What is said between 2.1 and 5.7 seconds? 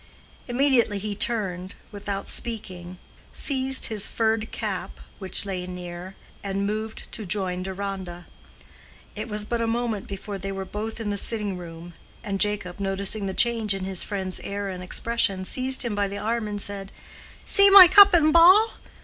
speaking, seized his furred cap which lay